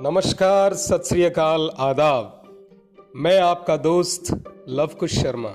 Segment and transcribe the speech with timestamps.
[0.00, 2.42] नमस्कार, सत श्री अकाल, आदाब।
[3.16, 5.54] मैं आपका दोस्त लवकुश शर्मा।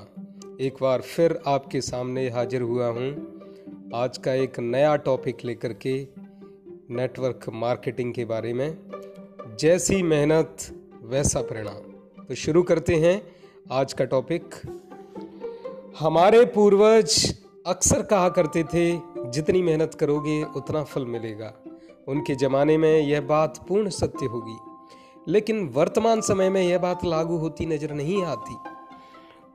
[0.62, 3.40] एक बार फिर आपके सामने हाजिर हुआ हूँ।
[3.96, 6.08] आज का एक नया टॉपिक लेकर के
[6.90, 8.78] नेटवर्क मार्केटिंग के बारे में।
[9.60, 10.58] जैसी मेहनत,
[11.04, 13.36] वैसा परिणाम। तो शुरू करते हैं
[13.72, 14.56] आज का टॉपिक
[16.00, 21.63] हमारे पूर्वज अक्सर कहा करते थे, जितनी मेहनत करोगे, उतना फल मिलेगा।
[22.08, 24.58] उनके ज़माने में यह बात पूर्ण सत्य होगी।
[25.28, 28.56] लेकिन वर्तमान समय में यह बात लागू होती नज़र नहीं आती।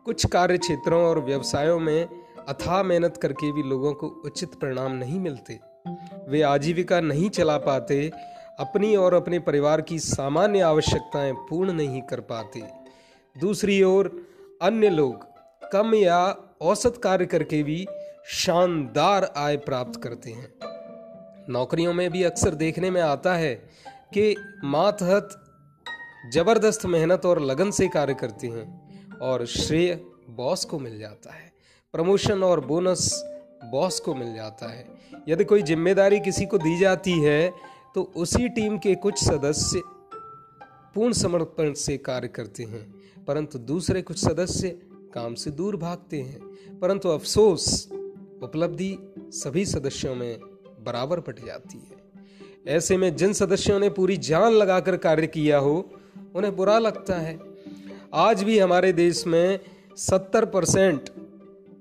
[0.04, 2.08] कुछ कार्य क्षेत्रों और व्यवसायों में
[2.48, 5.60] अथाह मेहनत करके भी लोगों को उचित परिणाम नहीं मिलते।
[6.28, 8.10] वे आजीविका नहीं चला पाते,
[8.58, 12.62] अपनी और अपने परिवार की सामान्य आवश्यकताएँ पूर्ण नहीं कर पाते।
[13.40, 14.26] दूसरी ओर,
[14.62, 15.26] अन्य लोग
[15.72, 17.86] कम या औसत कार्य करके भी
[18.26, 20.52] शानदार आय प्राप्त करते हैं।
[21.50, 23.54] नौकरियों में भी अक्सर देखने में आता है
[24.14, 25.28] कि मातहत
[26.34, 29.94] ज़बरदस्त मेहनत और लगन से कार्य करते हैं और श्रेय
[30.30, 31.52] बॉस को मिल जाता है।
[31.94, 33.10] प्रमोशन और बोनस
[33.64, 34.86] बॉस को मिल जाता है।
[35.28, 37.52] यदि कोई ज़िम्मेदारी किसी को दी जाती है
[37.94, 39.82] तो उसी टीम के कुछ सदस्य
[40.94, 42.84] पूर्ण समर्पण से कार्य करते हैं,
[43.24, 44.68] परंतु दूसरे कुछ सदस्य
[45.14, 47.88] काम से दूर भागते हैं। परंतु अफसोस,
[48.42, 48.96] उपलब्धि
[49.34, 50.38] सभी सदस्यों में
[50.88, 51.96] बराबर पट जाती है।
[52.76, 55.90] ऐसे में जिन सदस्यों ने पूरी जान लगाकर कार्य किया हो,
[56.34, 57.38] उन्हें बुरा लगता है।
[58.14, 59.60] आज भी हमारे देश में
[59.96, 61.10] सत्तर परसेंट,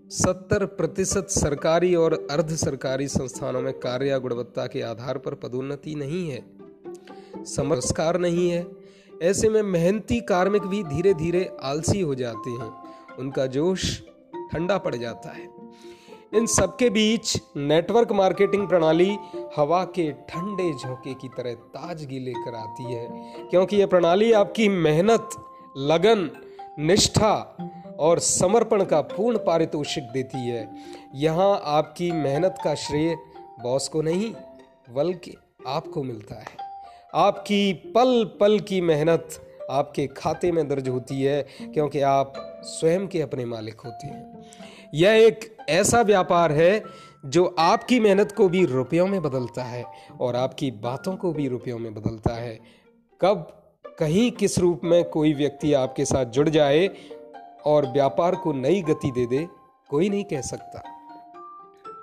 [0.10, 6.30] सत्तर प्रतिशत सरकारी और अर्ध सरकारी संस्थानों में कार्य गुणवत्ता के आधार पर पदोन्नति नहीं
[6.30, 6.46] है।
[7.46, 8.68] समस्कार नहीं है।
[9.24, 12.72] ऐसे में मेहनती कार्मिक भी धीरे धीरे आलसी हो जाते हैं।
[13.20, 14.02] उनका जोश
[14.52, 15.48] ठंडा पड़ जाता है।
[16.34, 19.18] इन सबके बीच नेटवर्क मार्केटिंग प्रणाली
[19.58, 25.30] हवा के ठंडे झोंके की तरह ताजगी लेकर आती है। क्योंकि यह प्रणाली आपकी मेहनत,
[25.78, 26.30] लगन,
[26.80, 27.58] निष्ठा
[28.00, 30.76] और समर्पण का पूर्ण पारितोषिक देती है।
[31.16, 33.18] यहाँ आपकी मेहनत का श्रेय
[33.64, 34.34] बॉस को नहीं,
[34.90, 35.36] बल्कि
[35.68, 36.58] आपको मिलता है।
[37.14, 39.30] आपकी पल पल की मेहनत
[39.72, 42.34] आपके खाते में दर्ज होती है, क्योंकि आप
[42.64, 44.46] स्वयं के अपने मालिक होते हैं।
[44.94, 46.84] यह एक ऐसा व्यापार है
[47.26, 49.84] जो आपकी मेहनत को भी रुपयों में बदलता है
[50.22, 52.60] और आपकी बातों को भी रुपयों में बदलता है।
[53.22, 53.48] कब,
[54.00, 56.90] कहीं, किस रूप में कोई व्यक्ति आपके साथ जुड़ जाए
[57.66, 59.48] और व्यापार को नई गति दे दे,
[59.90, 60.84] कोई नहीं कह सकता।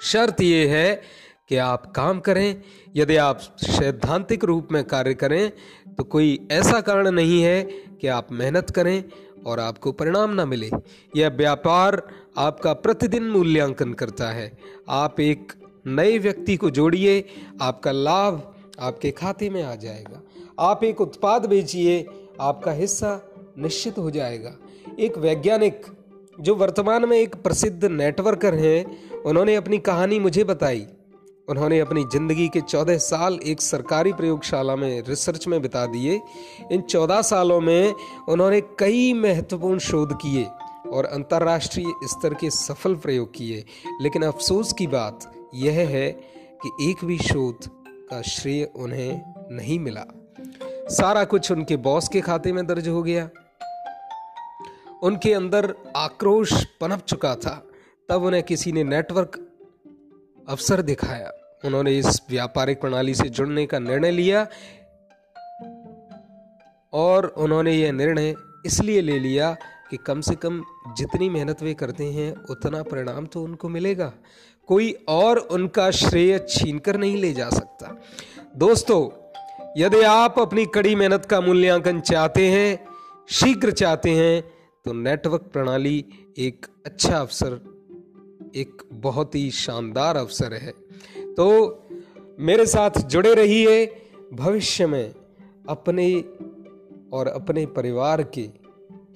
[0.02, 1.02] शर्त यह है
[1.48, 2.62] कि आप काम करें,
[2.96, 5.50] यदि आप सैद्धांतिक रूप में कार्य करें
[5.94, 7.62] तो कोई ऐसा कारण नहीं है
[8.00, 9.04] कि आप मेहनत करें
[9.46, 10.70] और आपको परिणाम ना मिले।
[11.16, 15.52] यह व्यापार आपका प्रतिदिन मूल्यांकन करता है। आप एक
[15.86, 17.24] नए व्यक्ति को जोड़िए,
[17.62, 20.22] आपका लाभ आपके खाते में आ जाएगा।
[20.58, 22.06] आप एक उत्पाद बेचिए,
[22.40, 23.20] आपका हिस्सा
[23.58, 24.56] निश्चित हो जाएगा।
[25.00, 25.86] एक वैज्ञानिक
[26.40, 30.86] जो वर्तमान में एक प्रसिद्ध नेटवर्कर हैं, उन्होंने अपनी कहानी मुझे बताई।
[31.48, 36.20] उन्होंने अपनी ज़िंदगी के चौदह साल एक सरकारी प्रयोगशाला में रिसर्च में बिता दिए।
[36.72, 37.94] इन चौदह सालों में
[38.28, 40.44] उन्होंने कई महत्वपूर्ण शोध किए
[40.90, 43.64] और अंतर्राष्ट्रीय स्तर के सफल प्रयोग किए।
[44.00, 46.10] लेकिन अफसोस की बात यह है
[46.62, 47.68] कि एक भी शोध
[48.10, 50.04] का श्रेय उन्हें नहीं मिला।
[50.90, 53.28] सारा कुछ उनके बॉस के खाते में दर्ज हो गया।
[55.02, 57.62] उनके अंदर आक्रोश पनप चुका था।
[58.08, 59.43] तब उन्हें किसी ने नेटवर्क
[60.48, 61.30] अवसर दिखाया।
[61.64, 64.46] उन्होंने इस व्यापारिक प्रणाली से जुड़ने का निर्णय लिया
[66.92, 68.34] और उन्होंने यह निर्णय
[68.66, 69.56] इसलिए ले लिया
[69.90, 70.62] कि कम से कम
[70.98, 74.12] जितनी मेहनत वे करते हैं, उतना परिणाम तो उनको मिलेगा।
[74.68, 78.00] कोई और उनका श्रेय छीन कर नहीं ले जा सकता।
[78.56, 79.02] दोस्तों,
[79.78, 82.86] यदि आप अपनी कड़ी मेहनत का मूल्यांकन चाहते हैं,
[83.28, 84.42] शीघ्र चाहते हैं
[84.84, 86.04] तो नेटवर्क प्रणाली
[86.38, 87.60] एक अच्छा अवसर
[88.56, 90.72] एक बहुत ही शानदार अवसर है।
[91.34, 91.82] तो
[92.40, 93.86] मेरे साथ जुड़े रहिए
[94.32, 95.14] भविष्य में
[95.68, 96.24] अपने
[97.12, 98.48] और अपने परिवार के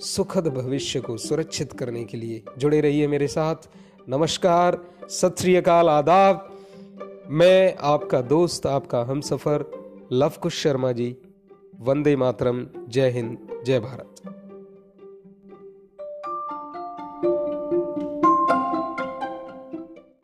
[0.01, 3.57] सुखद भविष्य को सुरक्षित करने के लिए जुड़े रहिए मेरे साथ।
[4.09, 6.59] नमस्कार, सत श्रीकाल आदाब।
[7.31, 9.65] मैं आपका दोस्त, आपका हम सफ़र
[10.13, 11.17] लव कुश शर्मा जी,
[11.81, 14.38] वंदे मातरम, जय हिंद, जय भारत।